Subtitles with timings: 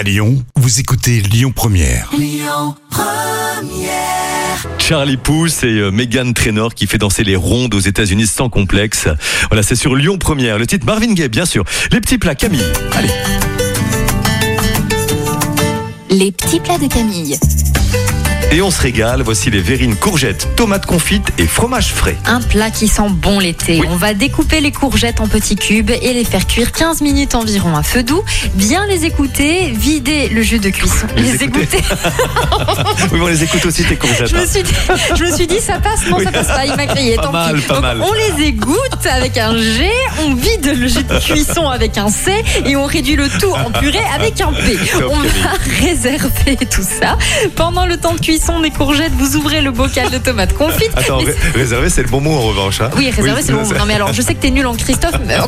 [0.00, 2.10] À Lyon, vous écoutez Lyon Première.
[4.78, 9.08] Charlie Pouce et euh, Megan Trainor qui fait danser les rondes aux États-Unis sans complexe.
[9.50, 10.58] Voilà, c'est sur Lyon Première.
[10.58, 11.64] Le titre Marvin Gaye, bien sûr.
[11.92, 12.64] Les petits plats, Camille.
[12.94, 13.10] Allez.
[16.08, 17.38] Les petits plats de Camille.
[18.52, 19.22] Et on se régale.
[19.22, 22.16] Voici les verrines courgettes, tomates confites et fromage frais.
[22.26, 23.78] Un plat qui sent bon l'été.
[23.80, 23.86] Oui.
[23.90, 27.76] On va découper les courgettes en petits cubes et les faire cuire 15 minutes environ
[27.76, 28.24] à feu doux.
[28.54, 31.06] Bien les écouter, vider le jus de cuisson.
[31.16, 31.78] Les écouter.
[33.12, 34.28] Oui, on les écoute aussi, tes courgettes.
[34.28, 34.46] Je me hein.
[34.46, 34.72] suis dit,
[35.16, 36.24] je me suis dit ça passe, non Oui.
[36.24, 37.62] ça passe pas, il m'a crié, Pas tant mal, pis.
[37.62, 38.02] pas Donc, mal.
[38.02, 39.90] on les égoutte avec un G,
[40.24, 42.32] on vide le jus de cuisson avec un C
[42.66, 44.76] et on réduit le tout en purée avec un P.
[44.92, 45.52] Top, on va
[45.86, 47.16] réserver tout ça.
[47.56, 50.90] Pendant le temps de cuisson des courgettes, vous ouvrez le bocal de tomates confites.
[50.96, 52.80] Attends, Mais ré- réservé, c'est le bon mot en revanche.
[52.80, 52.90] hein.
[52.96, 53.64] Oui, réservé, c'est bon.
[53.64, 55.36] ça- Non, mais alors, je sais que t'es nul en Christophe, mais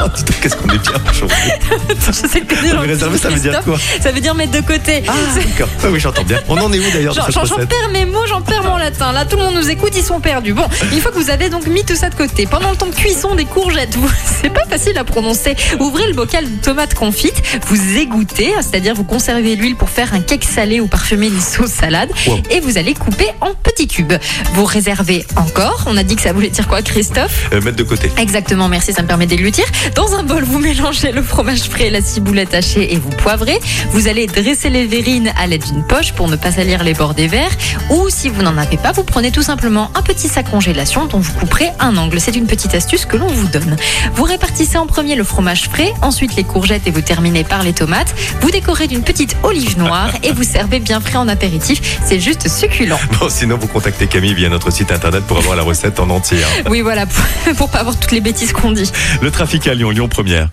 [0.00, 1.36] Oh, putain, Qu'est-ce qu'on est bien aujourd'hui.
[2.06, 3.98] je sais que t'es nul Non, en mais réservé, ça veut dire Christophe.
[4.02, 5.02] Ça veut dire mettre de côté.
[5.34, 5.68] C'est- D'accord.
[5.82, 6.40] Ah oui, j'entends bien.
[6.48, 7.24] On en est où d'ailleurs J'en
[7.56, 9.12] perds mes mots, j'en perds mon latin.
[9.12, 10.52] Là, tout le monde nous écoute, ils sont perdus.
[10.52, 12.86] Bon, une fois que vous avez donc mis tout ça de côté, pendant le temps
[12.86, 14.10] de cuisson des courgettes, vous-
[14.42, 15.56] c'est pas facile à prononcer.
[15.80, 20.20] Ouvrez le bocal de tomates confites, vous égouttez, c'est-à-dire vous conservez l'huile pour faire un
[20.20, 22.38] cake salé ou parfumer une sauce salade, Wow.
[22.50, 24.14] et vous allez couper en petits cubes.
[24.54, 25.84] Vous réservez encore.
[25.86, 28.10] On a dit que ça voulait dire quoi, Christophe Euh, Mettre de côté.
[28.16, 29.64] Exactement, merci, ça me permet d'églutir.
[29.94, 33.58] Dans un bol, vous mélangez le fromage frais, la ciboulette hachée et vous poivrez.
[33.90, 37.12] Vous allez dresser les verrines à l'aide d'une poche pour ne pas salir les bords
[37.14, 37.50] des verres.
[37.90, 41.18] Ou si vous n'en avez pas, vous prenez tout simplement un petit sac congélation dont
[41.18, 42.18] vous couperez un angle.
[42.20, 43.76] C'est une petite astuce que l'on vous donne.
[44.14, 47.74] Vous répartissez en premier le fromage frais, ensuite les courgettes et vous terminez par les
[47.74, 48.14] tomates.
[48.40, 51.73] Vous décorez d'une petite olive noire et vous servez bien frais en apéritif.
[52.04, 52.98] C'est juste succulent.
[53.20, 56.38] Bon, sinon, vous contactez Camille via notre site internet pour avoir la recette en entier.
[56.42, 56.62] hein.
[56.70, 57.06] Oui, voilà,
[57.46, 58.90] pour, pour pas avoir toutes les bêtises qu'on dit.
[59.22, 60.48] Le trafic à Lyon, Lyon Première.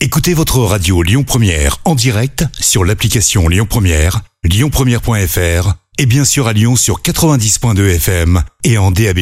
[0.00, 6.48] Écoutez votre radio Lyon Première en direct sur l'application Lyon Première, lyonpremière.fr et bien sûr
[6.48, 9.20] à Lyon sur 90.2 FM et en DAB+.